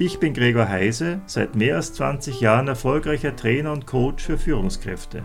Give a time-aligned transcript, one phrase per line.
[0.00, 5.24] Ich bin Gregor Heise, seit mehr als 20 Jahren erfolgreicher Trainer und Coach für Führungskräfte.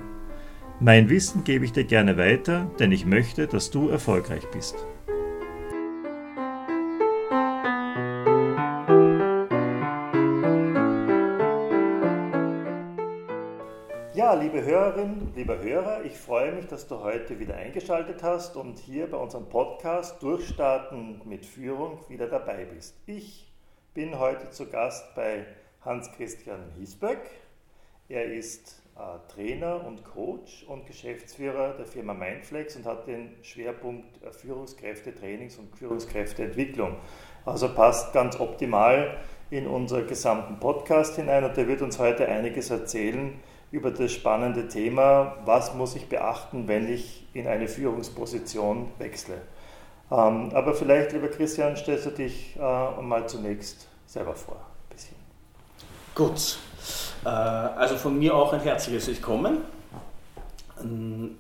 [0.80, 4.76] Mein Wissen gebe ich dir gerne weiter, denn ich möchte, dass du erfolgreich bist.
[14.16, 18.80] Ja, liebe Hörerinnen, lieber Hörer, ich freue mich, dass du heute wieder eingeschaltet hast und
[18.80, 22.98] hier bei unserem Podcast Durchstarten mit Führung wieder dabei bist.
[23.06, 23.53] Ich
[23.94, 25.46] bin heute zu Gast bei
[25.86, 27.20] Hans-Christian Hiesböck.
[28.10, 34.24] Er ist äh, Trainer und Coach und Geschäftsführer der Firma Mindflex und hat den Schwerpunkt
[34.24, 36.96] äh, Führungskräftetrainings und Führungskräfteentwicklung.
[37.46, 39.18] Also passt ganz optimal
[39.52, 44.70] in unseren gesamten Podcast hinein und er wird uns heute einiges erzählen über das spannende
[44.70, 49.40] Thema, was muss ich beachten, wenn ich in eine Führungsposition wechsle.
[50.14, 54.58] Ähm, aber vielleicht, lieber Christian, stellst du dich äh, mal zunächst selber vor.
[54.58, 55.16] Ein bisschen.
[56.14, 56.60] Gut.
[57.26, 59.58] Äh, also von mir auch ein herzliches Willkommen.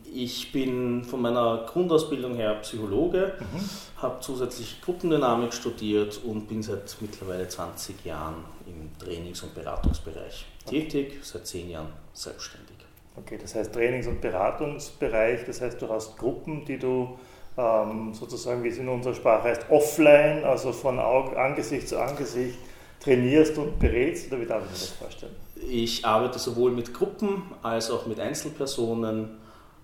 [0.05, 4.01] Ich bin von meiner Grundausbildung her Psychologe, mhm.
[4.01, 8.35] habe zusätzlich Gruppendynamik studiert und bin seit mittlerweile 20 Jahren
[8.65, 10.83] im Trainings- und Beratungsbereich okay.
[10.83, 12.77] tätig, seit 10 Jahren selbstständig.
[13.17, 17.19] Okay, das heißt Trainings- und Beratungsbereich, das heißt du hast Gruppen, die du
[17.57, 22.57] ähm, sozusagen, wie es in unserer Sprache heißt, offline, also von Auge, Angesicht zu Angesicht
[22.99, 24.31] trainierst und berätst?
[24.31, 25.35] Oder wie darf ich mir das vorstellen?
[25.69, 29.37] Ich arbeite sowohl mit Gruppen als auch mit Einzelpersonen.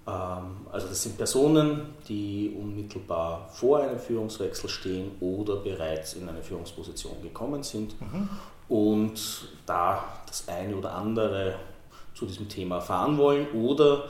[0.08, 6.42] Ähm, also das sind Personen, die unmittelbar vor einem Führungswechsel stehen oder bereits in eine
[6.42, 8.30] Führungsposition gekommen sind mhm.
[8.68, 11.56] und da das eine oder andere
[12.16, 14.06] zu diesem Thema erfahren wollen oder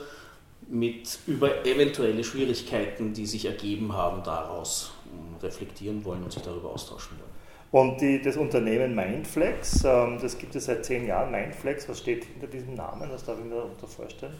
[0.69, 6.69] mit über eventuelle Schwierigkeiten, die sich ergeben haben, daraus ähm, reflektieren wollen und sich darüber
[6.69, 7.29] austauschen wollen.
[7.71, 11.31] Und die, das Unternehmen Mindflex, ähm, das gibt es seit zehn Jahren.
[11.31, 13.09] Mindflex, was steht hinter diesem Namen?
[13.11, 14.39] Was darf ich mir darunter vorstellen?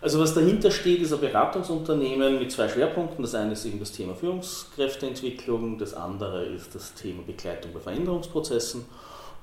[0.00, 3.22] Also was dahinter steht, ist ein Beratungsunternehmen mit zwei Schwerpunkten.
[3.22, 8.84] Das eine ist eben das Thema Führungskräfteentwicklung, das andere ist das Thema Begleitung bei Veränderungsprozessen.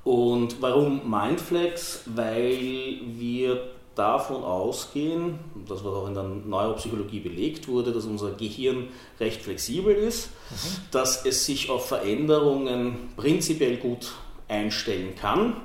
[0.05, 2.03] Und warum Mindflex?
[2.05, 8.89] Weil wir davon ausgehen, das was auch in der Neuropsychologie belegt wurde, dass unser Gehirn
[9.19, 10.55] recht flexibel ist, mhm.
[10.91, 14.11] dass es sich auf Veränderungen prinzipiell gut
[14.47, 15.55] einstellen kann,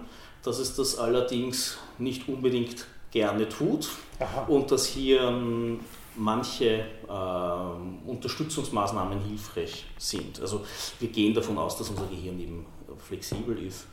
[0.43, 3.89] dass es das allerdings nicht unbedingt gerne tut
[4.21, 4.43] Aha.
[4.47, 5.81] und dass hier ähm,
[6.17, 10.41] manche äh, Unterstützungsmaßnahmen hilfreich sind.
[10.41, 10.65] Also
[11.01, 12.67] wir gehen davon aus, dass unser Gehirn eben
[13.07, 13.87] flexibel ist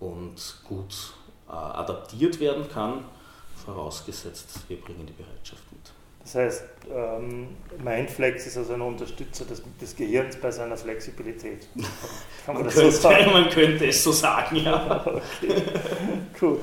[0.00, 1.12] und gut
[1.48, 3.04] äh, adaptiert werden kann
[3.64, 5.92] vorausgesetzt, wir bringen die Bereitschaft mit.
[6.26, 11.68] Das heißt, ähm, Mindflex ist also ein Unterstützer des, des Gehirns bei seiner Flexibilität.
[12.44, 13.32] Kann man, man, könnte, so sagen?
[13.32, 15.06] man könnte es so sagen, ja.
[15.06, 15.62] okay.
[16.40, 16.58] Cool.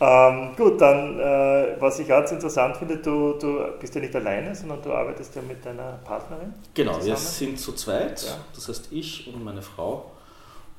[0.00, 4.54] Ähm, gut, dann, äh, was ich ganz interessant finde, du, du bist ja nicht alleine,
[4.54, 6.54] sondern du arbeitest ja mit deiner Partnerin.
[6.74, 7.06] Genau, zusammen.
[7.06, 8.36] wir sind zu zweit, ja.
[8.54, 10.10] das heißt ich und meine Frau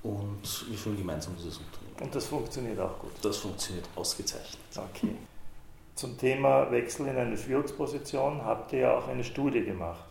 [0.04, 2.02] und wir führen gemeinsam dieses Unternehmen.
[2.02, 3.12] Und das funktioniert auch gut?
[3.22, 4.60] Das funktioniert ausgezeichnet.
[4.76, 5.16] Okay.
[6.00, 10.06] Zum Thema Wechsel in eine Führungsposition habt ihr ja auch eine Studie gemacht.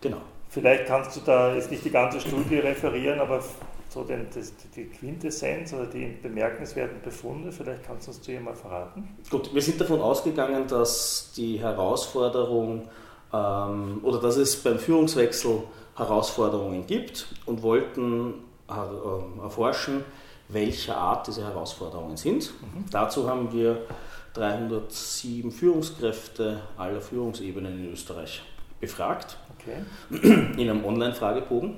[0.00, 0.18] Genau.
[0.48, 3.42] Vielleicht kannst du da jetzt nicht die ganze Studie referieren, aber
[3.88, 8.40] so den, das, die Quintessenz oder die bemerkenswerten Befunde, vielleicht kannst du uns zu ihr
[8.40, 9.08] mal verraten.
[9.28, 12.88] Gut, wir sind davon ausgegangen, dass die Herausforderung
[13.32, 15.64] ähm, oder dass es beim Führungswechsel
[15.96, 18.34] Herausforderungen gibt und wollten
[18.68, 20.04] äh, erforschen,
[20.48, 22.52] welcher Art diese Herausforderungen sind.
[22.62, 22.84] Mhm.
[22.92, 23.78] Dazu haben wir
[24.34, 28.42] 307 Führungskräfte aller Führungsebenen in Österreich
[28.80, 29.84] befragt, okay.
[30.20, 31.76] in einem Online-Fragebogen.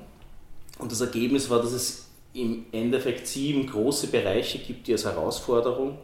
[0.79, 5.97] Und das Ergebnis war, dass es im Endeffekt sieben große Bereiche gibt, die als Herausforderung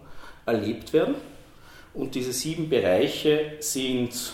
[0.45, 1.15] erlebt werden.
[1.94, 4.33] Und diese sieben Bereiche sind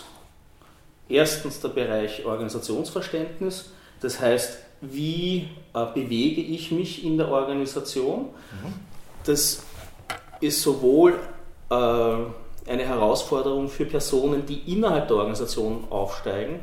[1.08, 8.22] erstens der Bereich Organisationsverständnis, das heißt, wie äh, bewege ich mich in der Organisation.
[8.22, 8.72] Mhm.
[9.24, 9.62] Das
[10.40, 11.18] ist sowohl
[11.70, 16.60] eine Herausforderung für Personen, die innerhalb der Organisation aufsteigen,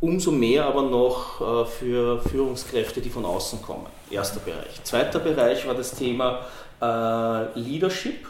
[0.00, 3.86] umso mehr aber noch äh, für Führungskräfte, die von außen kommen.
[4.10, 4.82] Erster Bereich.
[4.84, 6.40] Zweiter Bereich war das Thema
[6.80, 8.26] äh, Leadership.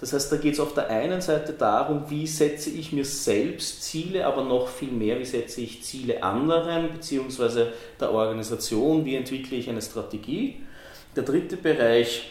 [0.00, 3.82] Das heißt, da geht es auf der einen Seite darum, wie setze ich mir selbst
[3.82, 7.66] Ziele, aber noch viel mehr, wie setze ich Ziele anderen bzw.
[8.00, 10.60] der Organisation, wie entwickle ich eine Strategie.
[11.16, 12.30] Der dritte Bereich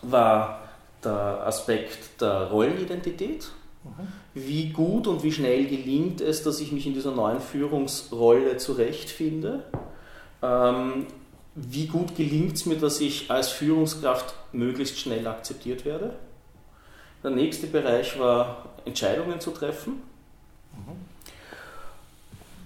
[0.00, 0.59] war
[1.04, 3.50] der Aspekt der Rollenidentität.
[4.34, 9.64] Wie gut und wie schnell gelingt es, dass ich mich in dieser neuen Führungsrolle zurechtfinde?
[10.42, 11.06] Ähm,
[11.54, 16.14] wie gut gelingt es mir, dass ich als Führungskraft möglichst schnell akzeptiert werde?
[17.22, 20.02] Der nächste Bereich war Entscheidungen zu treffen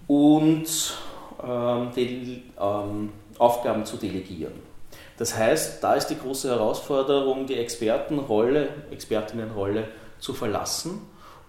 [0.06, 0.94] und
[1.42, 4.74] ähm, die, ähm, Aufgaben zu delegieren.
[5.16, 9.88] Das heißt, da ist die große Herausforderung, die Expertenrolle, Expertinnenrolle
[10.19, 11.02] zu verlassen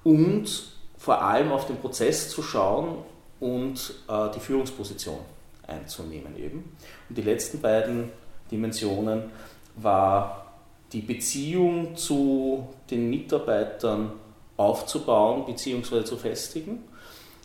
[0.03, 2.97] und vor allem auf den Prozess zu schauen
[3.39, 5.19] und äh, die Führungsposition
[5.67, 6.75] einzunehmen eben.
[7.09, 8.11] Und die letzten beiden
[8.51, 9.31] Dimensionen
[9.75, 10.45] war
[10.93, 14.13] die Beziehung zu den Mitarbeitern
[14.57, 16.03] aufzubauen bzw.
[16.03, 16.83] zu festigen,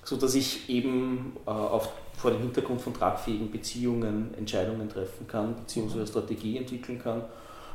[0.05, 1.88] sodass ich eben äh, auf,
[2.20, 6.06] vor dem Hintergrund von tragfähigen Beziehungen Entscheidungen treffen kann bzw.
[6.06, 7.25] Strategie entwickeln kann.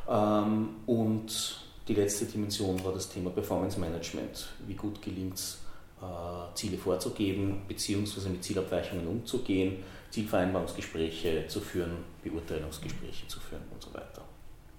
[0.08, 4.48] Ähm, und die letzte Dimension war das Thema Performance Management.
[4.68, 5.62] Wie gut gelingt es,
[6.00, 8.30] äh, Ziele vorzugeben bzw.
[8.30, 14.22] mit Zielabweichungen umzugehen, Zielvereinbarungsgespräche zu führen, Beurteilungsgespräche zu führen und so weiter.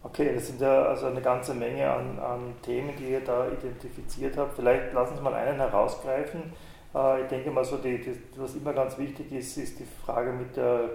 [0.04, 4.36] Okay, das sind ja also eine ganze Menge an, an Themen, die ihr da identifiziert
[4.36, 4.54] habt.
[4.54, 6.52] Vielleicht lassen Sie mal einen herausgreifen.
[6.96, 10.32] Äh, ich denke mal so, die, die, was immer ganz wichtig ist, ist die Frage
[10.32, 10.90] mit der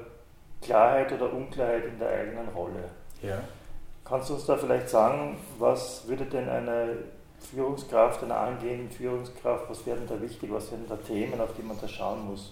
[0.61, 2.89] Klarheit oder Unklarheit in der eigenen Rolle.
[3.21, 3.39] Ja.
[4.03, 6.97] Kannst du uns da vielleicht sagen, was würde denn eine
[7.39, 11.63] Führungskraft, einer angehenden Führungskraft, was wäre denn da wichtig, was wären da Themen, auf die
[11.63, 12.51] man da schauen muss?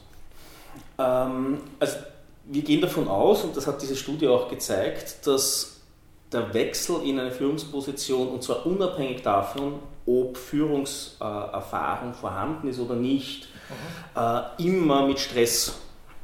[0.98, 1.98] Ähm, also
[2.46, 5.79] wir gehen davon aus, und das hat diese Studie auch gezeigt, dass
[6.32, 13.48] der Wechsel in eine Führungsposition, und zwar unabhängig davon, ob Führungserfahrung vorhanden ist oder nicht,
[14.16, 14.66] mhm.
[14.66, 15.80] immer mit Stress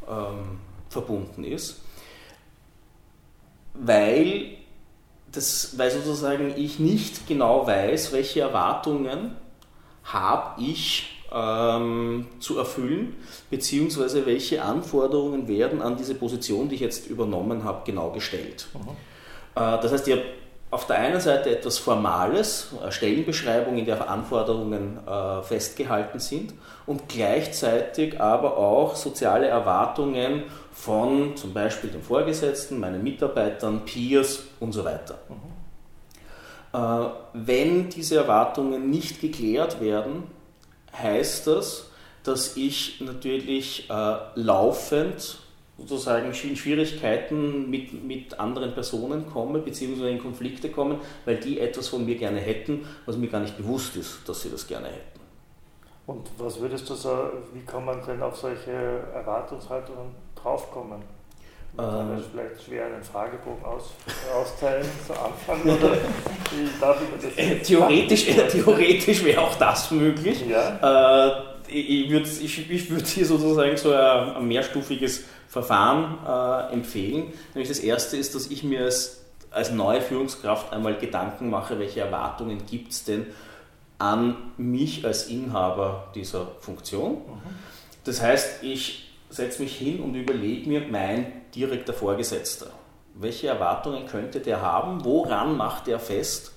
[0.07, 0.59] ähm,
[0.89, 1.81] verbunden ist,
[3.73, 4.57] weil,
[5.31, 9.35] das, weil sozusagen ich nicht genau weiß, welche Erwartungen
[10.03, 13.15] habe ich ähm, zu erfüllen,
[13.49, 18.67] beziehungsweise welche Anforderungen werden an diese Position, die ich jetzt übernommen habe, genau gestellt.
[18.73, 19.14] Mhm.
[19.55, 20.25] Äh, das heißt, ihr habt
[20.71, 26.53] auf der einen Seite etwas Formales, eine Stellenbeschreibung, in der Anforderungen äh, festgehalten sind
[26.85, 30.43] und gleichzeitig aber auch soziale Erwartungen
[30.73, 35.17] von zum Beispiel dem Vorgesetzten, meinen Mitarbeitern, Peers und so weiter.
[35.29, 35.55] Mhm.
[36.75, 40.23] Äh, wenn diese Erwartungen nicht geklärt werden,
[41.01, 41.89] heißt das,
[42.23, 45.37] dass ich natürlich äh, laufend
[45.77, 51.89] sozusagen in Schwierigkeiten mit, mit anderen Personen komme, beziehungsweise in Konflikte kommen, weil die etwas
[51.89, 55.19] von mir gerne hätten, was mir gar nicht bewusst ist, dass sie das gerne hätten.
[56.07, 58.71] Und was würdest du sagen, wie kann man denn auf solche
[59.13, 61.01] Erwartungshaltungen draufkommen?
[61.75, 63.91] Man ähm, vielleicht schwer einen Fragebogen aus,
[64.33, 70.45] austeilen zu Anfang oder wie darf ich das Theoretisch, äh, theoretisch wäre auch das möglich.
[70.47, 71.31] Ja.
[71.31, 77.33] Äh, ich würde ich, ich würd hier sozusagen so ein, ein mehrstufiges Verfahren äh, empfehlen.
[77.53, 82.01] Nämlich das erste ist, dass ich mir als, als neue Führungskraft einmal Gedanken mache, welche
[82.01, 83.27] Erwartungen gibt es denn
[83.97, 87.13] an mich als Inhaber dieser Funktion.
[87.13, 87.41] Mhm.
[88.03, 92.67] Das heißt, ich setze mich hin und überlege mir mein direkter Vorgesetzter.
[93.13, 95.05] Welche Erwartungen könnte der haben?
[95.05, 96.51] Woran macht er fest,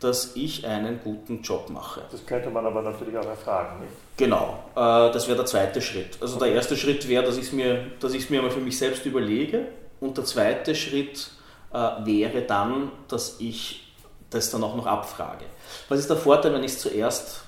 [0.00, 2.02] dass ich einen guten Job mache.
[2.10, 3.80] Das könnte man aber natürlich auch erfragen.
[3.80, 3.92] Nicht?
[4.16, 6.18] Genau, äh, das wäre der zweite Schritt.
[6.20, 8.60] Also der erste Schritt wäre, dass ich es mir, dass ich es mir mal für
[8.60, 9.66] mich selbst überlege
[10.00, 11.30] und der zweite Schritt
[11.72, 13.92] äh, wäre dann, dass ich
[14.30, 15.44] das dann auch noch abfrage.
[15.88, 17.42] Was ist der Vorteil, wenn ich es zuerst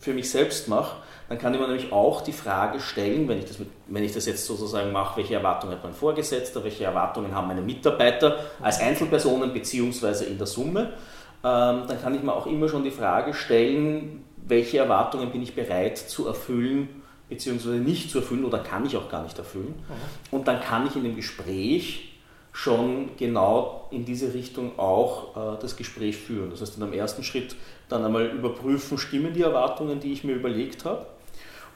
[0.00, 0.96] für mich selbst mache?
[1.28, 4.14] Dann kann ich mir nämlich auch die Frage stellen, wenn ich das, mit, wenn ich
[4.14, 8.80] das jetzt sozusagen mache, welche Erwartungen hat mein Vorgesetzter, welche Erwartungen haben meine Mitarbeiter als
[8.80, 10.94] Einzelpersonen beziehungsweise in der Summe
[11.42, 15.98] dann kann ich mir auch immer schon die Frage stellen, welche Erwartungen bin ich bereit
[15.98, 16.88] zu erfüllen
[17.28, 19.74] beziehungsweise nicht zu erfüllen oder kann ich auch gar nicht erfüllen.
[19.76, 20.34] Mhm.
[20.36, 22.14] Und dann kann ich in dem Gespräch
[22.52, 26.50] schon genau in diese Richtung auch äh, das Gespräch führen.
[26.50, 27.54] Das heißt, in einem ersten Schritt
[27.88, 31.06] dann einmal überprüfen, stimmen die Erwartungen, die ich mir überlegt habe.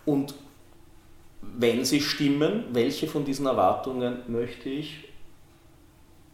[0.04, 0.34] Und
[1.40, 5.04] wenn sie stimmen, welche von diesen Erwartungen möchte ich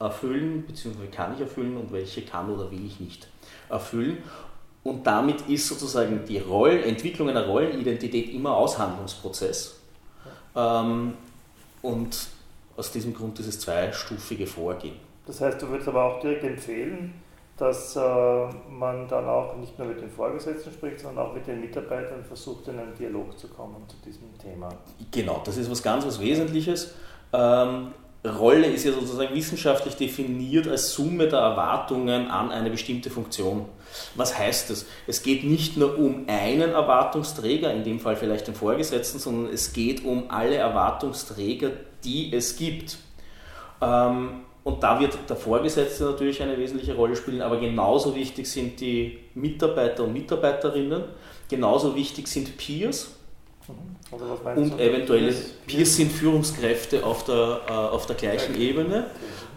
[0.00, 3.28] erfüllen, beziehungsweise kann ich erfüllen und welche kann oder will ich nicht
[3.69, 4.19] erfüllen.
[4.85, 9.81] Und damit ist sozusagen die Roll Entwicklung einer Rollenidentität immer Aushandlungsprozess.
[10.57, 11.14] Ähm,
[11.83, 12.28] und
[12.76, 14.97] aus diesem Grund dieses zweistufige Vorgehen.
[15.26, 17.12] Das heißt, du würdest aber auch direkt empfehlen,
[17.57, 18.00] dass äh,
[18.71, 22.69] man dann auch nicht nur mit den Vorgesetzten spricht, sondern auch mit den Mitarbeitern versucht,
[22.69, 24.69] in einen Dialog zu kommen zu diesem Thema.
[25.11, 26.95] Genau, das ist was ganz was Wesentliches.
[28.25, 33.67] Rolle ist ja sozusagen wissenschaftlich definiert als Summe der Erwartungen an eine bestimmte Funktion.
[34.17, 34.87] Was heißt das?
[35.07, 39.73] Es geht nicht nur um einen Erwartungsträger, in dem Fall vielleicht den Vorgesetzten, sondern es
[39.73, 41.71] geht um alle Erwartungsträger,
[42.05, 42.99] die es gibt.
[43.81, 48.81] Ähm, und da wird der Vorgesetzte natürlich eine wesentliche Rolle spielen, aber genauso wichtig sind
[48.81, 51.05] die Mitarbeiter und Mitarbeiterinnen,
[51.49, 53.13] genauso wichtig sind Peers.
[54.11, 54.62] Mhm.
[54.62, 55.50] Und eventuelle Peers?
[55.67, 58.69] Peers sind Führungskräfte auf der, äh, auf der gleichen okay.
[58.71, 59.07] Ebene,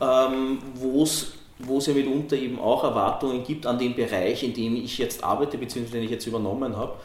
[0.01, 4.53] ähm, wo es wo es ja mitunter eben auch Erwartungen gibt an den Bereich, in
[4.53, 6.95] dem ich jetzt arbeite, beziehungsweise den ich jetzt übernommen habe.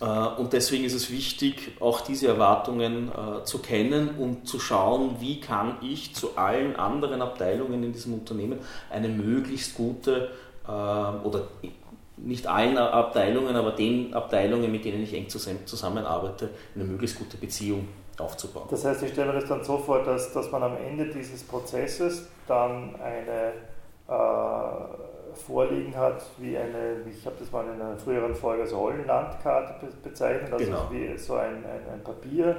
[0.00, 5.16] Äh, und deswegen ist es wichtig, auch diese Erwartungen äh, zu kennen und zu schauen,
[5.20, 10.30] wie kann ich zu allen anderen Abteilungen in diesem Unternehmen eine möglichst gute
[10.66, 11.48] äh, oder
[12.28, 17.88] nicht allen Abteilungen, aber den Abteilungen, mit denen ich eng zusammenarbeite, eine möglichst gute Beziehung
[18.18, 18.66] aufzubauen.
[18.70, 21.42] Das heißt, ich stelle mir das dann so vor, dass, dass man am Ende dieses
[21.42, 23.52] Prozesses dann eine
[24.08, 29.86] äh, vorliegen hat, wie eine, ich habe das mal in einer früheren Folge als Rollenlandkarte
[30.02, 30.88] bezeichnet, also genau.
[30.90, 32.56] wie so ein, ein, ein, Papier,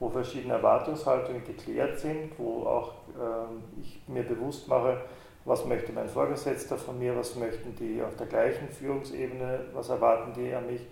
[0.00, 4.96] wo verschiedene Erwartungshaltungen geklärt sind, wo auch äh, ich mir bewusst mache,
[5.44, 10.32] was möchte mein Vorgesetzter von mir, was möchten die auf der gleichen Führungsebene, was erwarten
[10.34, 10.82] die an mich,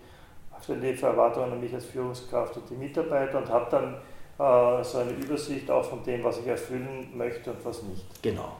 [0.53, 3.93] was sind die für Erwartungen an mich als Führungskraft und die Mitarbeiter und habe dann
[4.37, 8.05] äh, so eine Übersicht auch von dem, was ich erfüllen möchte und was nicht.
[8.21, 8.57] Genau.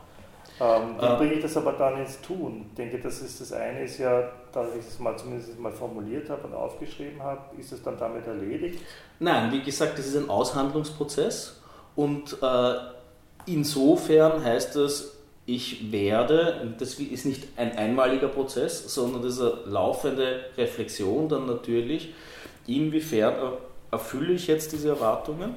[0.60, 2.66] Ähm, wie äh, bringe ich das aber dann ins Tun?
[2.70, 6.30] Ich denke, das ist das eine ist ja, dass ich es mal zumindest mal formuliert
[6.30, 8.80] habe und aufgeschrieben habe, ist es dann damit erledigt?
[9.20, 11.60] Nein, wie gesagt, das ist ein Aushandlungsprozess
[11.96, 12.74] und äh,
[13.48, 19.54] insofern heißt das, ich werde, das ist nicht ein einmaliger Prozess, sondern das ist eine
[19.66, 22.14] laufende Reflexion dann natürlich,
[22.68, 23.34] inwiefern
[23.92, 25.56] erfülle ich jetzt diese Erwartungen?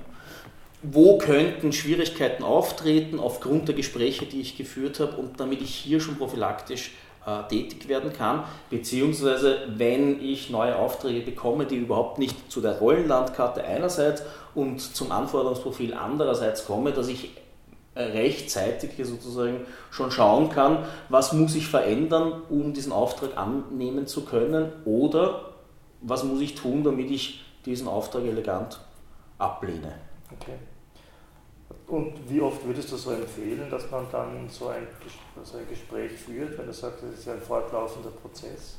[0.82, 6.00] Wo könnten Schwierigkeiten auftreten aufgrund der Gespräche, die ich geführt habe und damit ich hier
[6.00, 6.92] schon prophylaktisch
[7.26, 12.78] äh, tätig werden kann, beziehungsweise wenn ich neue Aufträge bekomme, die überhaupt nicht zu der
[12.78, 14.22] Rollenlandkarte einerseits
[14.54, 17.30] und zum Anforderungsprofil andererseits komme, dass ich
[17.96, 24.24] rechtzeitig hier sozusagen schon schauen kann, was muss ich verändern, um diesen Auftrag annehmen zu
[24.24, 25.52] können oder
[26.00, 28.80] was muss ich tun, damit ich diesen Auftrag elegant
[29.38, 29.94] ablehne.
[30.32, 30.54] Okay.
[31.86, 34.86] Und wie oft würdest du so empfehlen, dass man dann so ein,
[35.42, 38.76] so ein Gespräch führt, wenn du sagst, das ist ja ein fortlaufender Prozess?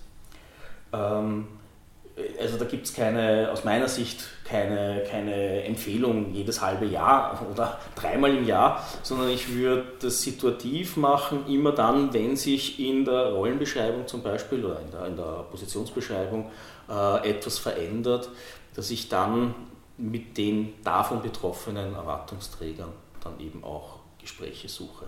[0.91, 1.47] Ähm,
[2.39, 7.79] also da gibt es keine, aus meiner Sicht keine, keine Empfehlung jedes halbe Jahr oder
[7.95, 13.33] dreimal im Jahr, sondern ich würde das situativ machen, immer dann, wenn sich in der
[13.33, 16.51] Rollenbeschreibung zum Beispiel oder in der, in der Positionsbeschreibung
[16.89, 18.29] äh, etwas verändert,
[18.75, 19.53] dass ich dann
[19.97, 22.91] mit den davon betroffenen Erwartungsträgern
[23.23, 25.05] dann eben auch Gespräche suche.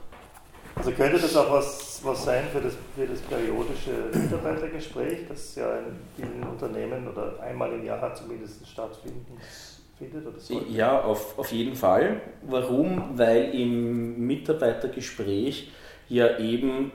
[0.77, 5.79] Also könnte das auch was, was sein für das, für das periodische Mitarbeitergespräch, das ja
[5.79, 9.38] in vielen Unternehmen oder einmal im Jahr zumindest stattfinden
[9.98, 10.25] findet?
[10.25, 10.67] Oder?
[10.69, 12.22] Ja, auf, auf jeden Fall.
[12.43, 13.17] Warum?
[13.17, 15.72] Weil im Mitarbeitergespräch
[16.10, 16.91] ja eben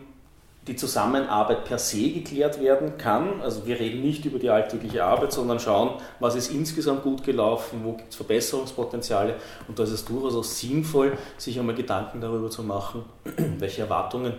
[0.66, 3.40] die Zusammenarbeit per se geklärt werden kann.
[3.40, 7.80] Also wir reden nicht über die alltägliche Arbeit, sondern schauen, was ist insgesamt gut gelaufen,
[7.82, 12.48] wo gibt es Verbesserungspotenziale und da ist es durchaus auch sinnvoll, sich einmal Gedanken darüber
[12.48, 13.04] zu machen,
[13.58, 14.34] welche Erwartungen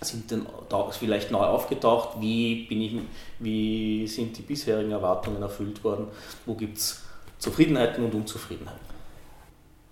[0.00, 0.46] sind denn
[0.92, 2.96] vielleicht neu aufgetaucht, wie, bin ich,
[3.40, 6.06] wie sind die bisherigen Erwartungen erfüllt worden,
[6.46, 7.02] wo gibt es
[7.38, 8.86] Zufriedenheiten und Unzufriedenheiten.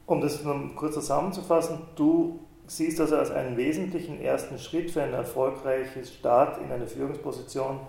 [0.06, 5.12] Um das noch kurz zusammenzufassen, du siehst also als einen wesentlichen ersten Schritt für ein
[5.12, 7.80] erfolgreiches Start in eine Führungsposition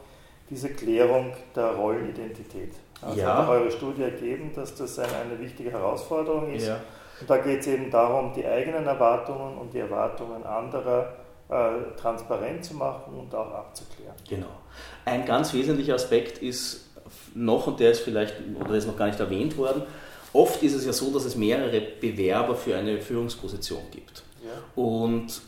[0.49, 2.73] diese Klärung der Rollenidentität.
[3.01, 3.37] Also ja.
[3.37, 6.67] hat eure Studie ergeben, dass das eine, eine wichtige Herausforderung ist.
[6.67, 6.79] Ja.
[7.19, 11.13] Und da geht es eben darum, die eigenen Erwartungen und die Erwartungen anderer
[11.49, 14.15] äh, transparent zu machen und auch abzuklären.
[14.29, 14.47] Genau.
[15.05, 16.85] Ein ganz wesentlicher Aspekt ist
[17.33, 19.83] noch, und der ist vielleicht, oder ist noch gar nicht erwähnt worden,
[20.33, 24.23] oft ist es ja so, dass es mehrere Bewerber für eine Führungsposition gibt.
[24.75, 25.41] Und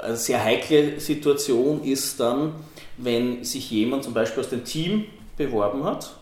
[0.00, 2.54] eine sehr heikle Situation ist dann,
[2.96, 6.14] wenn sich jemand zum Beispiel aus dem Team beworben hat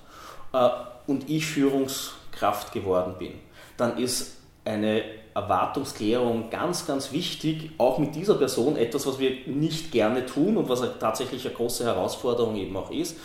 [0.52, 0.68] äh,
[1.06, 3.32] und ich Führungskraft geworden bin.
[3.76, 5.02] Dann ist eine
[5.34, 10.68] Erwartungsklärung ganz, ganz wichtig, auch mit dieser Person, etwas, was wir nicht gerne tun und
[10.68, 13.16] was tatsächlich eine große Herausforderung eben auch ist.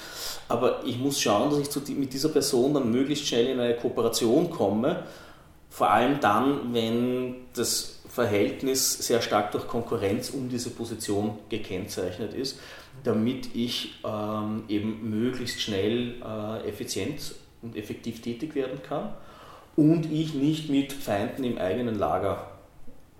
[0.47, 4.49] Aber ich muss schauen, dass ich mit dieser Person dann möglichst schnell in eine Kooperation
[4.49, 5.03] komme,
[5.69, 12.59] vor allem dann, wenn das Verhältnis sehr stark durch Konkurrenz um diese Position gekennzeichnet ist,
[13.03, 19.13] damit ich ähm, eben möglichst schnell äh, effizient und effektiv tätig werden kann
[19.75, 22.47] und ich nicht mit Feinden im eigenen Lager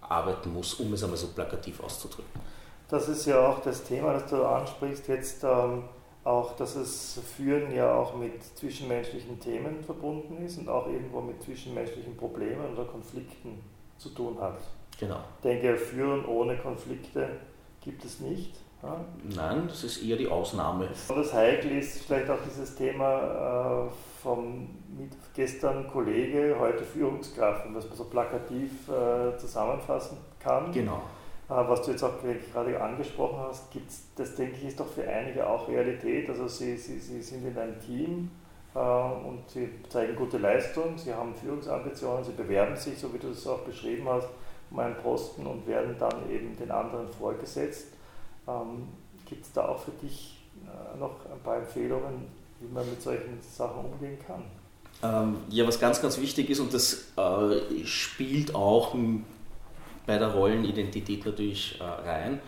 [0.01, 2.41] arbeiten muss, um es einmal so plakativ auszudrücken.
[2.89, 5.83] Das ist ja auch das Thema, das du ansprichst, jetzt ähm,
[6.23, 11.41] auch, dass es Führen ja auch mit zwischenmenschlichen Themen verbunden ist und auch irgendwo mit
[11.43, 13.61] zwischenmenschlichen Problemen oder Konflikten
[13.97, 14.59] zu tun hat.
[14.99, 15.19] Genau.
[15.37, 17.29] Ich denke, Führen ohne Konflikte
[17.81, 18.55] gibt es nicht.
[18.83, 18.97] Ja?
[19.23, 20.89] Nein, das ist eher die Ausnahme.
[21.07, 23.89] Das Heikel ist vielleicht auch dieses Thema äh,
[24.21, 24.69] vom
[25.33, 30.71] gestern Kollege, heute Führungskraft, was man so plakativ äh, zusammenfassen kann.
[30.71, 31.01] Genau.
[31.49, 32.13] Äh, was du jetzt auch
[32.53, 36.29] gerade angesprochen hast, gibt's, das denke ich ist doch für einige auch Realität.
[36.29, 38.31] Also sie, sie, sie sind in einem Team
[38.71, 43.47] und sie zeigen gute Leistung, sie haben Führungsambitionen, sie bewerben sich, so wie du es
[43.47, 44.29] auch beschrieben hast,
[44.71, 47.87] um einen Posten und werden dann eben den anderen vorgesetzt.
[48.47, 48.87] Ähm,
[49.25, 52.27] Gibt es da auch für dich äh, noch ein paar Empfehlungen,
[52.59, 54.43] wie man mit solchen Sachen umgehen kann?
[55.01, 58.95] Ähm, ja, was ganz, ganz wichtig ist, und das äh, spielt auch
[60.05, 62.41] bei der Rollenidentität natürlich äh, rein,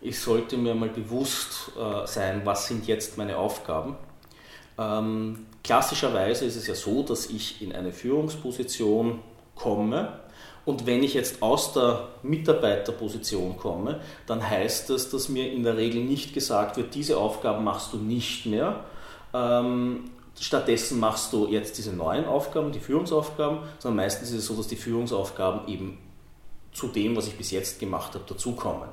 [0.00, 3.96] ich sollte mir mal bewusst äh, sein, was sind jetzt meine Aufgaben.
[4.78, 9.18] Ähm, klassischerweise ist es ja so, dass ich in eine Führungsposition
[9.56, 10.20] komme
[10.64, 15.78] und wenn ich jetzt aus der Mitarbeiterposition komme, dann heißt das, dass mir in der
[15.78, 18.84] Regel nicht gesagt wird, diese Aufgaben machst du nicht mehr,
[19.32, 24.54] ähm, stattdessen machst du jetzt diese neuen Aufgaben, die Führungsaufgaben, sondern meistens ist es so,
[24.54, 25.98] dass die Führungsaufgaben eben
[26.72, 28.88] zu dem, was ich bis jetzt gemacht habe, dazukommen.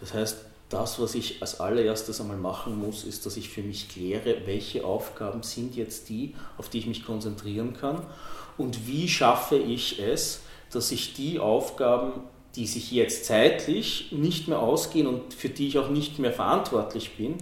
[0.00, 0.38] Das heißt,
[0.70, 4.84] das, was ich als allererstes einmal machen muss, ist, dass ich für mich kläre, welche
[4.84, 8.06] Aufgaben sind jetzt die, auf die ich mich konzentrieren kann
[8.56, 12.12] und wie schaffe ich es, dass ich die Aufgaben,
[12.56, 17.16] die sich jetzt zeitlich nicht mehr ausgehen und für die ich auch nicht mehr verantwortlich
[17.16, 17.36] bin,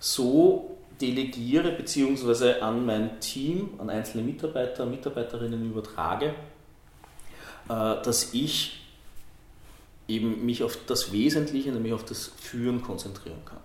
[0.00, 2.60] so delegiere bzw.
[2.60, 6.34] an mein Team, an einzelne Mitarbeiter, und Mitarbeiterinnen übertrage,
[7.68, 8.80] äh, dass ich
[10.08, 13.58] eben mich auf das Wesentliche, nämlich auf das Führen konzentrieren kann.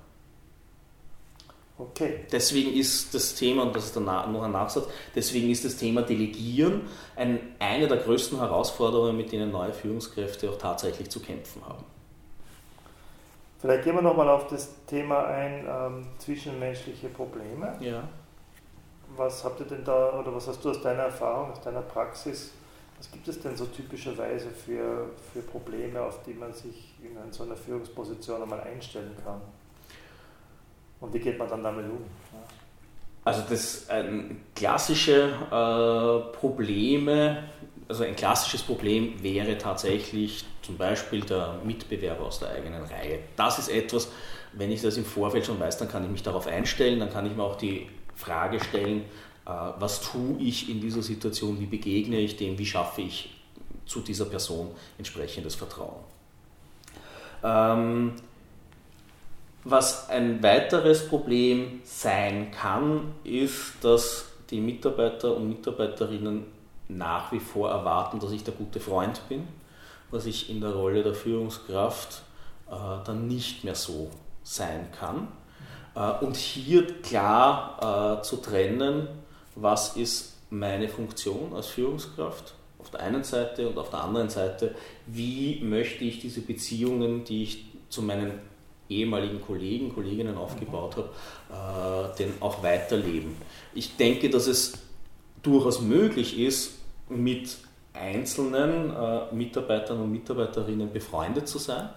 [1.82, 2.26] Okay.
[2.32, 6.82] Deswegen ist das Thema, und das ist noch ein Nachsatz, deswegen ist das Thema Delegieren
[7.16, 11.84] ein, eine der größten Herausforderungen, mit denen neue Führungskräfte auch tatsächlich zu kämpfen haben.
[13.60, 17.76] Vielleicht gehen wir nochmal auf das Thema ein, ähm, zwischenmenschliche Probleme.
[17.80, 18.04] Ja.
[19.16, 22.52] Was habt ihr denn da, oder was hast du aus deiner Erfahrung, aus deiner Praxis,
[22.98, 27.44] was gibt es denn so typischerweise für, für Probleme, auf die man sich in so
[27.44, 29.42] einer Führungsposition einmal einstellen kann?
[31.02, 31.98] Und wie geht man dann damit um?
[33.24, 37.44] Also das ähm, klassische äh, Probleme,
[37.88, 43.20] also ein klassisches Problem wäre tatsächlich zum Beispiel der Mitbewerber aus der eigenen Reihe.
[43.36, 44.12] Das ist etwas,
[44.54, 47.26] wenn ich das im Vorfeld schon weiß, dann kann ich mich darauf einstellen, dann kann
[47.26, 49.02] ich mir auch die Frage stellen,
[49.46, 53.36] äh, was tue ich in dieser Situation, wie begegne ich dem, wie schaffe ich
[53.86, 56.00] zu dieser Person entsprechendes Vertrauen.
[57.44, 58.14] Ähm,
[59.64, 66.46] was ein weiteres Problem sein kann, ist, dass die Mitarbeiter und Mitarbeiterinnen
[66.88, 69.48] nach wie vor erwarten, dass ich der gute Freund bin,
[70.10, 72.24] was ich in der Rolle der Führungskraft
[72.70, 72.74] äh,
[73.06, 74.10] dann nicht mehr so
[74.44, 75.28] sein kann.
[75.96, 79.08] Äh, und hier klar äh, zu trennen,
[79.56, 84.76] was ist meine Funktion als Führungskraft auf der einen Seite und auf der anderen Seite,
[85.06, 88.51] wie möchte ich diese Beziehungen, die ich zu meinen
[89.00, 93.36] ehemaligen Kollegen, Kolleginnen aufgebaut habe, äh, denn auch weiterleben.
[93.74, 94.74] Ich denke, dass es
[95.42, 96.74] durchaus möglich ist,
[97.10, 97.58] mit
[97.94, 101.90] einzelnen äh, Mitarbeitern und Mitarbeiterinnen befreundet zu sein.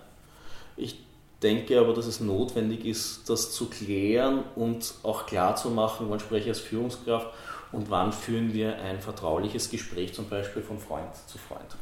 [0.77, 0.99] Ich
[1.43, 6.19] denke aber, dass es notwendig ist, das zu klären und auch klar zu machen, wann
[6.19, 7.29] spreche ich als Führungskraft
[7.71, 11.77] und wann führen wir ein vertrauliches Gespräch, zum Beispiel von Freund zu Freund.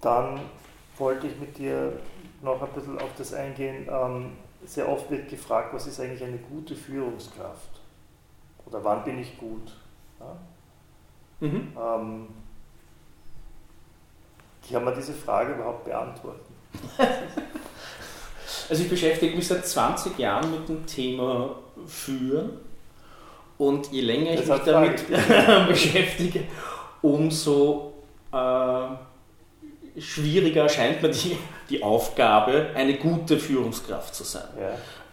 [0.00, 0.40] Dann
[0.98, 1.92] wollte ich mit dir
[2.42, 3.88] noch ein bisschen auf das eingehen.
[3.90, 4.32] Ähm,
[4.64, 7.80] sehr oft wird gefragt, was ist eigentlich eine gute Führungskraft?
[8.66, 9.72] Oder wann bin ich gut?
[10.20, 10.36] Ja?
[11.40, 11.72] Mhm.
[11.76, 12.28] Ähm,
[14.70, 16.54] kann man diese Frage überhaupt beantworten?
[18.68, 21.56] also ich beschäftige mich seit 20 Jahren mit dem Thema
[21.86, 22.58] Führen
[23.56, 25.04] und je länger ich mich damit
[25.68, 26.44] beschäftige,
[27.00, 27.94] umso
[28.32, 28.88] äh,
[30.00, 31.36] schwieriger erscheint mir die,
[31.70, 34.48] die Aufgabe, eine gute Führungskraft zu sein.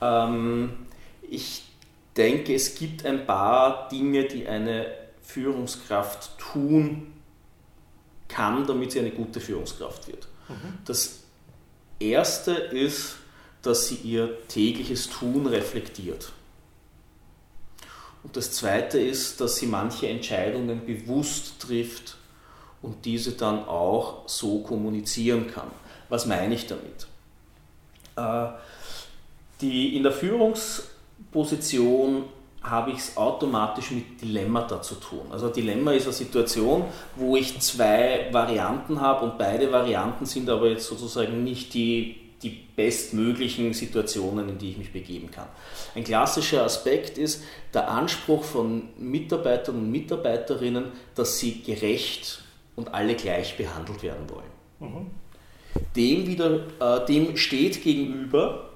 [0.01, 0.25] Ja.
[0.25, 0.87] Ähm,
[1.29, 1.63] ich
[2.17, 4.87] denke, es gibt ein paar Dinge, die eine
[5.21, 7.13] Führungskraft tun
[8.27, 10.27] kann, damit sie eine gute Führungskraft wird.
[10.47, 10.79] Mhm.
[10.85, 11.19] Das
[11.99, 13.17] erste ist,
[13.61, 16.31] dass sie ihr tägliches Tun reflektiert.
[18.23, 22.17] Und das zweite ist, dass sie manche Entscheidungen bewusst trifft
[22.81, 25.69] und diese dann auch so kommunizieren kann.
[26.09, 27.07] Was meine ich damit?
[28.15, 28.47] Äh,
[29.61, 32.25] die, in der Führungsposition
[32.61, 35.21] habe ich es automatisch mit Dilemmata zu tun.
[35.29, 36.85] Also Dilemma ist eine Situation,
[37.15, 42.65] wo ich zwei Varianten habe und beide Varianten sind aber jetzt sozusagen nicht die, die
[42.75, 45.47] bestmöglichen Situationen, in die ich mich begeben kann.
[45.93, 52.41] Ein klassischer Aspekt ist der Anspruch von Mitarbeitern und Mitarbeiterinnen, dass sie gerecht
[52.75, 54.51] und alle gleich behandelt werden wollen.
[54.79, 55.11] Mhm.
[55.95, 58.69] Dem, wieder, äh, dem steht gegenüber,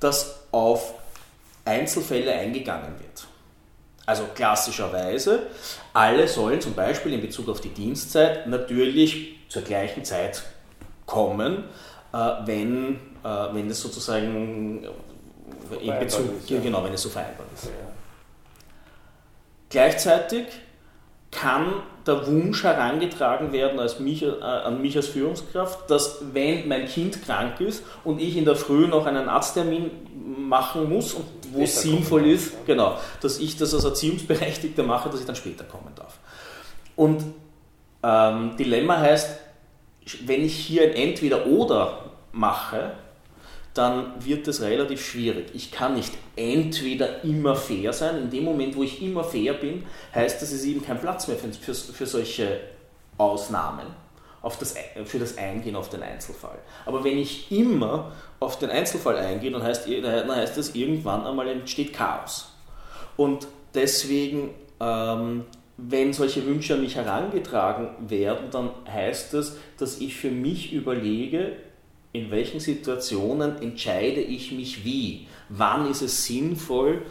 [0.00, 0.94] dass auf
[1.64, 3.26] Einzelfälle eingegangen wird.
[4.04, 5.46] Also klassischerweise,
[5.92, 10.42] alle sollen zum Beispiel in Bezug auf die Dienstzeit natürlich zur gleichen Zeit
[11.06, 11.64] kommen,
[12.12, 14.86] äh, wenn, äh, wenn es sozusagen
[15.80, 16.60] in Bezug, ist, ja.
[16.60, 17.66] genau, wenn es so vereinbart ist.
[17.66, 17.70] Ja.
[19.70, 20.46] Gleichzeitig
[21.32, 21.72] kann
[22.06, 27.60] der Wunsch herangetragen werden mich, äh, an mich als Führungskraft, dass wenn mein Kind krank
[27.60, 29.90] ist und ich in der Früh noch einen Arzttermin
[30.48, 32.58] machen muss und wo es sinnvoll ist, ja.
[32.66, 36.18] genau, dass ich das als Erziehungsberechtigter mache, dass ich dann später kommen darf.
[36.96, 37.24] Und
[38.02, 39.38] ähm, Dilemma heißt,
[40.26, 42.92] wenn ich hier ein Entweder-Oder mache,
[43.74, 45.46] dann wird es relativ schwierig.
[45.54, 48.18] Ich kann nicht entweder immer fair sein.
[48.18, 51.26] In dem Moment, wo ich immer fair bin, heißt das, es ist eben kein Platz
[51.28, 52.60] mehr für, für, für solche
[53.16, 53.86] Ausnahmen,
[54.42, 56.58] auf das, für das Eingehen auf den Einzelfall.
[56.84, 61.48] Aber wenn ich immer auf den Einzelfall eingehe, dann heißt, dann heißt das, irgendwann einmal
[61.48, 62.52] entsteht Chaos.
[63.16, 65.44] Und deswegen, ähm,
[65.78, 71.56] wenn solche Wünsche an mich herangetragen werden, dann heißt das, dass ich für mich überlege,
[72.12, 75.26] in welchen Situationen entscheide ich mich wie?
[75.48, 77.02] Wann ist es sinnvoll,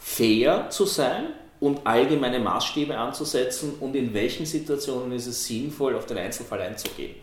[0.00, 1.26] fair zu sein
[1.60, 7.16] und allgemeine Maßstäbe anzusetzen und in welchen Situationen ist es sinnvoll, auf den Einzelfall einzugehen?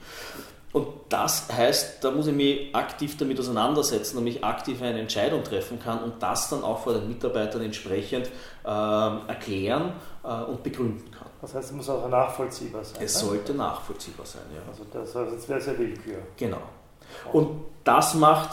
[0.74, 5.44] Und das heißt, da muss ich mich aktiv damit auseinandersetzen, damit ich aktiv eine Entscheidung
[5.44, 8.28] treffen kann und das dann auch vor den Mitarbeitern entsprechend
[8.64, 11.28] äh, erklären äh, und begründen kann.
[11.42, 13.02] Das heißt, es muss auch nachvollziehbar sein.
[13.04, 13.28] Es ne?
[13.28, 14.62] sollte nachvollziehbar sein, ja.
[14.70, 16.20] Also das, das wäre sehr Willkür.
[16.38, 16.62] Genau.
[17.32, 18.52] Und das macht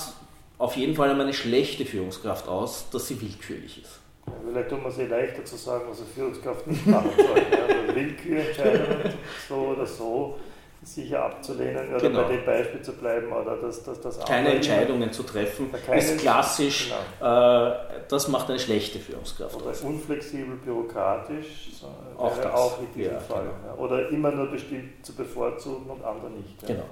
[0.58, 4.00] auf jeden Fall eine schlechte Führungskraft aus, dass sie willkürlich ist.
[4.26, 7.26] Ja, vielleicht tun wir es eh leichter zu sagen, was eine Führungskraft nicht machen soll.
[7.26, 9.14] also Willkürentscheidungen
[9.48, 10.38] so oder so
[10.82, 12.22] sicher abzulehnen oder genau.
[12.22, 16.92] bei dem Beispiel zu bleiben oder dass das, das keine Entscheidungen zu treffen ist klassisch
[17.18, 17.70] genau.
[17.70, 17.74] äh,
[18.08, 21.70] das macht eine schlechte Führungskraft oder unflexibel bürokratisch
[22.16, 22.54] auch, das.
[22.54, 23.84] auch in diesem ja, Fall genau.
[23.84, 26.68] oder immer nur bestimmt zu bevorzugen und andere nicht ja.
[26.68, 26.86] genau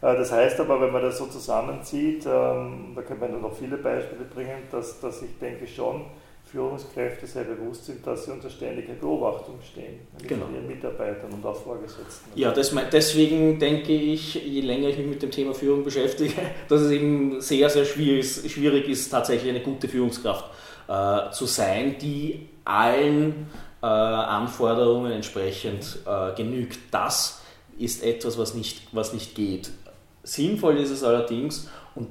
[0.00, 4.24] das heißt aber, wenn man das so zusammenzieht, ähm, da könnte man noch viele Beispiele
[4.24, 6.04] bringen, dass, dass ich denke schon,
[6.50, 10.46] Führungskräfte sehr bewusst sind, dass sie unter ständiger Beobachtung stehen, genau.
[10.46, 12.30] von ihren Mitarbeitern und auch Vorgesetzten.
[12.36, 16.32] Ja, das, deswegen denke ich, je länger ich mich mit dem Thema Führung beschäftige,
[16.68, 20.46] dass es eben sehr, sehr schwierig ist, schwierig ist tatsächlich eine gute Führungskraft
[20.88, 23.50] äh, zu sein, die allen
[23.82, 26.78] äh, Anforderungen entsprechend äh, genügt.
[26.90, 27.42] Das
[27.78, 29.70] ist etwas, was nicht, was nicht geht.
[30.28, 32.08] Sinnvoll ist es allerdings, und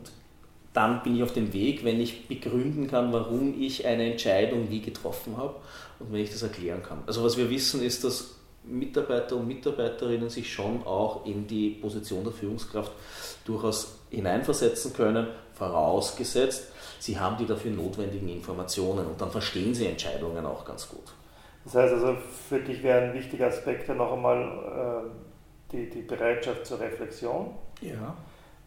[0.74, 4.82] dann bin ich auf dem Weg, wenn ich begründen kann, warum ich eine Entscheidung wie
[4.82, 5.56] getroffen habe
[6.00, 7.04] und wenn ich das erklären kann.
[7.06, 12.24] Also was wir wissen ist, dass Mitarbeiter und Mitarbeiterinnen sich schon auch in die Position
[12.24, 12.92] der Führungskraft
[13.46, 20.44] durchaus hineinversetzen können, vorausgesetzt, sie haben die dafür notwendigen Informationen und dann verstehen sie Entscheidungen
[20.46, 21.14] auch ganz gut.
[21.66, 22.18] Das heißt also,
[22.50, 27.54] für dich wären wichtige Aspekte noch einmal äh, die, die Bereitschaft zur Reflexion.
[27.82, 28.16] Ja.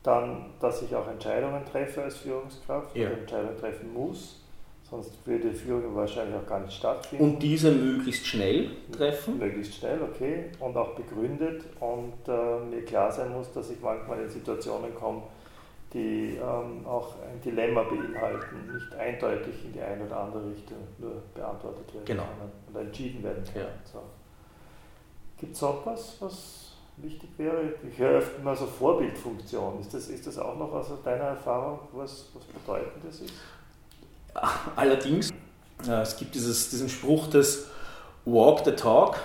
[0.03, 3.11] Dann, dass ich auch Entscheidungen treffe als Führungskraft, ja.
[3.11, 4.40] Entscheidungen treffen muss,
[4.90, 7.25] sonst würde die Führung wahrscheinlich auch gar nicht stattfinden.
[7.25, 9.38] Und diese möglichst schnell treffen?
[9.38, 14.20] Möglichst schnell, okay, und auch begründet und äh, mir klar sein muss, dass ich manchmal
[14.23, 15.23] in Situationen komme,
[15.92, 21.23] die ähm, auch ein Dilemma beinhalten, nicht eindeutig in die eine oder andere Richtung nur
[21.35, 22.23] beantwortet werden genau.
[22.23, 23.66] können oder entschieden werden können.
[23.66, 23.90] Ja.
[23.92, 23.99] So.
[25.37, 26.69] Gibt es auch was, was
[27.03, 27.75] wichtig wäre?
[27.91, 29.81] Ich höre öfter mal so Vorbildfunktion.
[29.81, 33.35] Ist das, ist das auch noch aus deiner Erfahrung was, was Bedeutendes ist?
[34.77, 35.31] Allerdings,
[35.87, 37.69] äh, es gibt dieses, diesen Spruch des
[38.25, 39.17] Walk the Talk,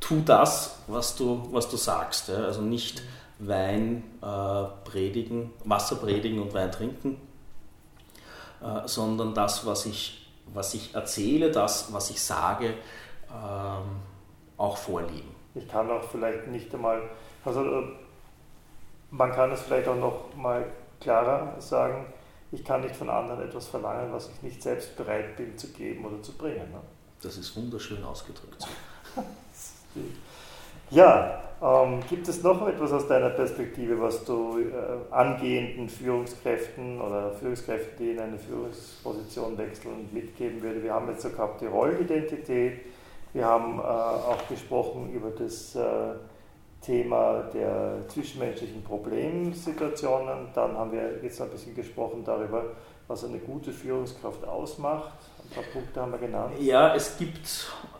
[0.00, 2.28] tu das, was du, was du sagst.
[2.28, 2.44] Ja?
[2.44, 3.02] Also nicht
[3.38, 7.20] Wein äh, predigen, Wasser predigen und Wein trinken,
[8.62, 12.74] äh, sondern das, was ich, was ich erzähle, das, was ich sage,
[13.28, 14.02] ähm,
[14.56, 15.34] auch vorleben.
[15.54, 17.02] Ich kann auch vielleicht nicht einmal,
[17.44, 17.84] also äh,
[19.10, 20.64] man kann es vielleicht auch noch mal
[21.00, 22.06] klarer sagen,
[22.50, 26.04] ich kann nicht von anderen etwas verlangen, was ich nicht selbst bereit bin zu geben
[26.04, 26.70] oder zu bringen.
[26.70, 26.80] Ne?
[27.22, 28.66] Das ist wunderschön ausgedrückt.
[30.90, 37.32] ja, ähm, gibt es noch etwas aus deiner Perspektive, was du äh, angehenden Führungskräften oder
[37.32, 40.82] Führungskräften, die in eine Führungsposition wechseln, mitgeben würde?
[40.82, 42.80] Wir haben jetzt so gehabt die Rollenidentität,
[43.32, 46.14] wir haben äh, auch gesprochen über das äh,
[46.84, 50.48] Thema der zwischenmenschlichen Problemsituationen.
[50.54, 52.64] Dann haben wir jetzt ein bisschen gesprochen darüber,
[53.08, 55.12] was eine gute Führungskraft ausmacht.
[55.42, 56.54] Ein paar Punkte haben wir genannt.
[56.60, 57.48] Ja, es gibt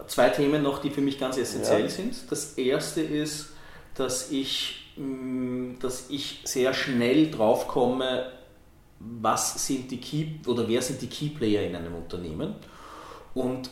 [0.06, 1.88] zwei Themen noch, die für mich ganz essentiell ja.
[1.88, 2.30] sind.
[2.30, 3.50] Das erste ist,
[3.94, 8.26] dass ich, mm, dass ich sehr schnell drauf komme,
[8.98, 12.54] was sind die Key oder wer sind die Keyplayer in einem Unternehmen
[13.34, 13.70] und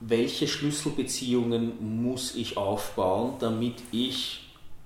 [0.00, 4.43] welche Schlüsselbeziehungen muss ich aufbauen, damit ich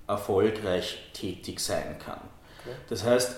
[0.08, 2.20] erfolgreich tätig sein kann.
[2.64, 2.76] Okay.
[2.88, 3.36] Das heißt,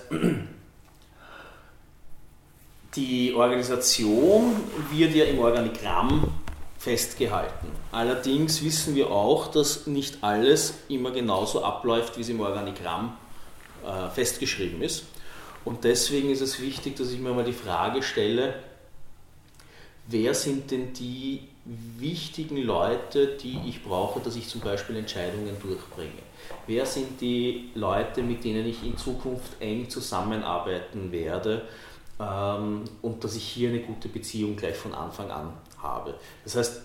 [2.95, 4.55] die Organisation
[4.91, 6.33] wird ja im Organigramm
[6.77, 7.67] festgehalten.
[7.91, 13.15] Allerdings wissen wir auch, dass nicht alles immer genauso abläuft, wie es im Organigramm
[13.85, 15.05] äh, festgeschrieben ist.
[15.63, 18.55] Und deswegen ist es wichtig, dass ich mir mal die Frage stelle,
[20.07, 26.11] wer sind denn die wichtigen Leute, die ich brauche, dass ich zum Beispiel Entscheidungen durchbringe?
[26.67, 31.63] Wer sind die Leute, mit denen ich in Zukunft eng zusammenarbeiten werde
[32.19, 36.15] ähm, und dass ich hier eine gute Beziehung gleich von Anfang an habe?
[36.43, 36.81] Das heißt,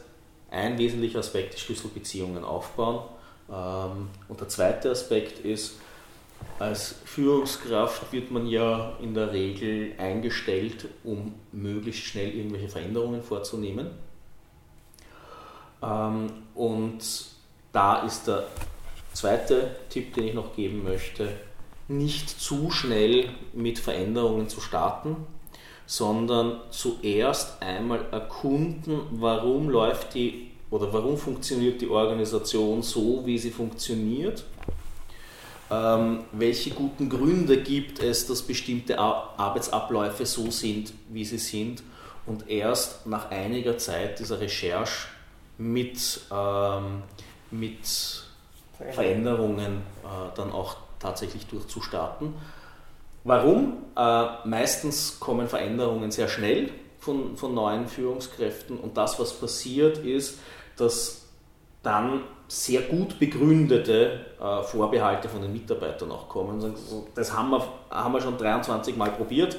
[0.50, 3.04] ein wesentlicher Aspekt ist Schlüsselbeziehungen aufbauen.
[3.50, 5.76] Ähm, und der zweite Aspekt ist,
[6.58, 13.90] als Führungskraft wird man ja in der Regel eingestellt, um möglichst schnell irgendwelche Veränderungen vorzunehmen.
[15.82, 16.98] Ähm, und
[17.72, 18.44] da ist der
[19.12, 21.28] zweite Tipp, den ich noch geben möchte,
[21.88, 25.16] nicht zu schnell mit Veränderungen zu starten,
[25.86, 33.52] sondern zuerst einmal erkunden, warum läuft die oder warum funktioniert die Organisation so, wie sie
[33.52, 34.44] funktioniert.
[35.70, 41.82] Ähm, welche guten Gründe gibt es, dass bestimmte Arbeitsabläufe so sind, wie sie sind
[42.24, 45.08] und erst nach einiger Zeit dieser Recherche
[45.58, 47.02] mit, ähm,
[47.50, 48.24] mit
[48.92, 52.34] Veränderungen äh, dann auch tatsächlich durchzustarten.
[53.24, 53.84] Warum?
[53.96, 60.38] Äh, meistens kommen Veränderungen sehr schnell von, von neuen Führungskräften und das, was passiert, ist,
[60.76, 61.26] dass
[61.82, 66.74] dann sehr gut begründete äh, Vorbehalte von den Mitarbeitern auch kommen.
[67.14, 69.56] Das haben wir, haben wir schon 23 Mal probiert.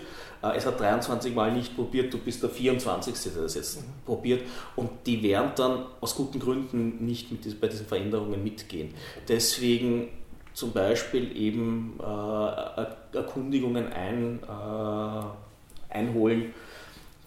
[0.53, 3.33] Äh, es hat 23 Mal nicht probiert, du bist der 24.
[3.33, 3.85] der das jetzt mhm.
[4.05, 4.41] probiert.
[4.75, 8.93] Und die werden dann aus guten Gründen nicht mit, bei diesen Veränderungen mitgehen.
[9.27, 10.09] Deswegen
[10.53, 16.53] zum Beispiel eben äh, Erkundigungen ein, äh, einholen,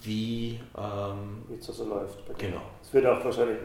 [0.02, 2.18] wie ähm, es also läuft.
[2.38, 2.62] genau.
[2.82, 3.58] Es wird auch wahrscheinlich,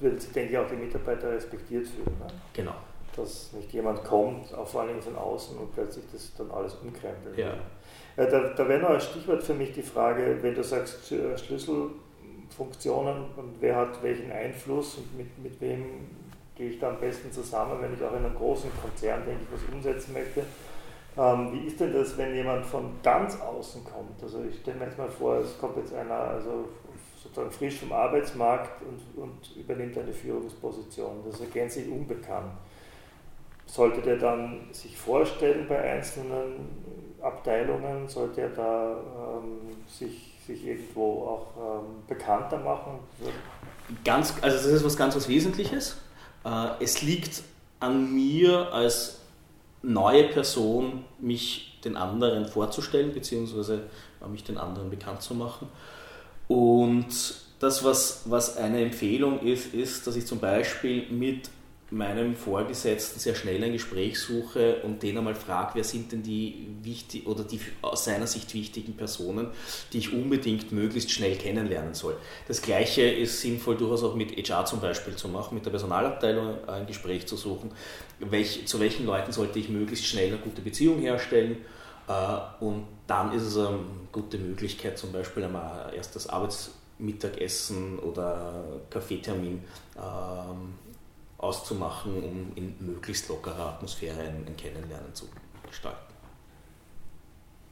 [0.00, 2.16] wird, denke ich, auch die Mitarbeiter respektiert fühlen.
[2.18, 2.26] Ne?
[2.52, 2.74] Genau.
[3.16, 7.36] Dass nicht jemand kommt, auch vor allem von außen und plötzlich das dann alles umkrempelt.
[7.36, 7.54] Ja.
[8.16, 13.24] Ja, da, da wäre noch ein Stichwort für mich die Frage, wenn du sagst Schlüsselfunktionen
[13.36, 16.10] und wer hat welchen Einfluss und mit, mit wem
[16.54, 19.52] gehe ich da am besten zusammen, wenn ich auch in einem großen Konzern, denke ich,
[19.52, 20.44] was umsetzen möchte.
[21.16, 24.22] Ähm, wie ist denn das, wenn jemand von ganz außen kommt?
[24.22, 26.68] Also ich stelle mir jetzt mal vor, es kommt jetzt einer also
[27.22, 31.22] sozusagen frisch vom Arbeitsmarkt und, und übernimmt eine Führungsposition.
[31.24, 32.52] Das ist gänzlich unbekannt.
[33.72, 36.68] Sollte der dann sich vorstellen bei einzelnen
[37.22, 42.98] Abteilungen sollte er da ähm, sich, sich irgendwo auch ähm, bekannter machen?
[44.04, 45.96] Ganz, also das ist was ganz was Wesentliches.
[46.44, 47.44] Äh, es liegt
[47.80, 49.20] an mir als
[49.80, 53.88] neue Person, mich den anderen vorzustellen, beziehungsweise
[54.22, 55.66] äh, mich den anderen bekannt zu machen.
[56.46, 57.06] Und
[57.58, 61.48] das, was, was eine Empfehlung ist, ist, dass ich zum Beispiel mit
[61.92, 66.68] meinem Vorgesetzten sehr schnell ein Gespräch suche und den einmal frage, wer sind denn die
[66.82, 69.48] wichtig oder die aus seiner Sicht wichtigen Personen,
[69.92, 72.16] die ich unbedingt möglichst schnell kennenlernen soll.
[72.48, 76.66] Das gleiche ist sinnvoll durchaus auch mit HR zum Beispiel zu machen, mit der Personalabteilung
[76.66, 77.70] ein Gespräch zu suchen.
[78.18, 81.58] Welch, zu welchen Leuten sollte ich möglichst schnell eine gute Beziehung herstellen?
[82.08, 88.64] Äh, und dann ist es eine gute Möglichkeit, zum Beispiel einmal erst das Arbeitsmittagessen oder
[88.88, 89.62] Kaffeetermin
[89.96, 90.74] ähm,
[91.42, 95.26] auszumachen, um in möglichst lockerer Atmosphäre ein, ein Kennenlernen zu
[95.68, 96.12] gestalten.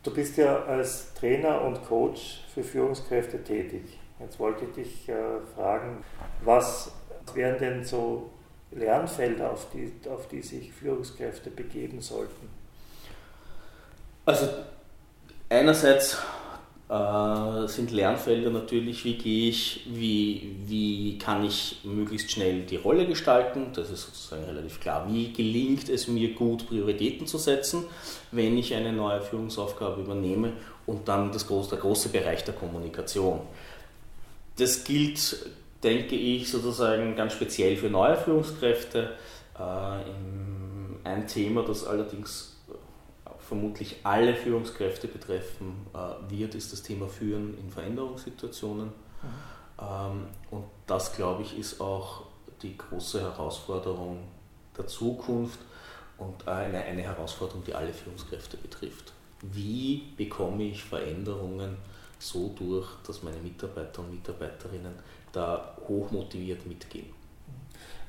[0.02, 3.98] Du bist ja als Trainer und Coach für Führungskräfte tätig.
[4.18, 6.04] Jetzt wollte ich dich äh, fragen,
[6.42, 6.92] was
[7.35, 8.30] wären denn so
[8.72, 12.48] Lernfelder, auf die, auf die sich Führungskräfte begeben sollten?
[14.24, 14.48] Also
[15.48, 16.18] einerseits
[16.90, 23.07] äh, sind Lernfelder natürlich, wie gehe ich, wie, wie kann ich möglichst schnell die Rolle
[23.07, 23.68] gestalten.
[23.74, 25.07] Das ist sozusagen relativ klar.
[25.09, 27.85] Wie gelingt es mir gut, Prioritäten zu setzen,
[28.33, 30.53] wenn ich eine neue Führungsaufgabe übernehme
[30.87, 33.42] und dann das große, der große Bereich der Kommunikation.
[34.59, 35.46] Das gilt,
[35.85, 39.12] denke ich, sozusagen ganz speziell für neue Führungskräfte.
[39.57, 42.49] Äh, ein Thema, das allerdings
[43.50, 48.86] vermutlich alle Führungskräfte betreffen äh, wird, ist das Thema Führen in Veränderungssituationen.
[48.86, 48.92] Mhm.
[49.80, 52.26] Ähm, und das, glaube ich, ist auch
[52.62, 54.18] die große Herausforderung
[54.78, 55.58] der Zukunft
[56.16, 59.12] und eine, eine Herausforderung, die alle Führungskräfte betrifft.
[59.42, 61.76] Wie bekomme ich Veränderungen
[62.20, 64.94] so durch, dass meine Mitarbeiter und Mitarbeiterinnen
[65.32, 67.19] da hochmotiviert mitgehen?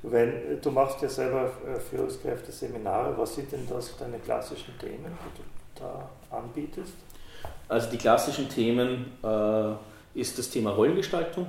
[0.03, 5.41] Wenn du machst ja selber äh, Führungskräfte-Seminare, was sind denn das deine klassischen Themen, die
[5.41, 6.93] du da anbietest?
[7.67, 11.47] Also die klassischen Themen äh, ist das Thema Rollengestaltung,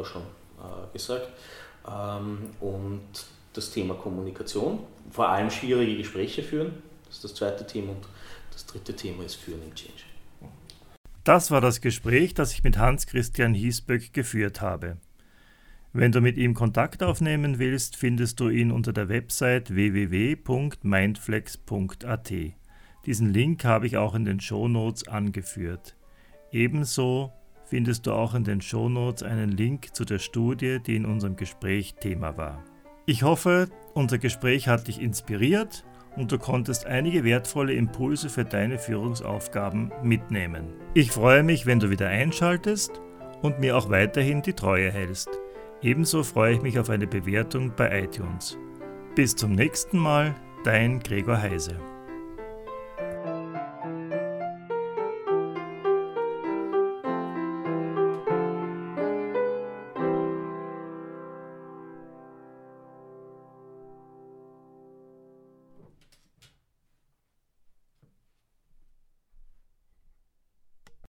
[0.00, 1.28] ich schon äh, gesagt,
[1.88, 3.02] ähm, und
[3.52, 8.04] das Thema Kommunikation, vor allem schwierige Gespräche führen, das ist das zweite Thema und
[8.52, 10.04] das dritte Thema ist Führen im Change.
[11.24, 14.98] Das war das Gespräch, das ich mit Hans-Christian Hiesböck geführt habe.
[15.96, 22.32] Wenn du mit ihm Kontakt aufnehmen willst, findest du ihn unter der Website www.mindflex.at.
[23.06, 25.96] Diesen Link habe ich auch in den Shownotes angeführt.
[26.50, 27.30] Ebenso
[27.66, 31.94] findest du auch in den Shownotes einen Link zu der Studie, die in unserem Gespräch
[32.00, 32.64] Thema war.
[33.06, 35.84] Ich hoffe, unser Gespräch hat dich inspiriert
[36.16, 40.72] und du konntest einige wertvolle Impulse für deine Führungsaufgaben mitnehmen.
[40.94, 43.00] Ich freue mich, wenn du wieder einschaltest
[43.42, 45.28] und mir auch weiterhin die Treue hältst.
[45.84, 48.56] Ebenso freue ich mich auf eine Bewertung bei iTunes.
[49.14, 51.78] Bis zum nächsten Mal, dein Gregor Heise.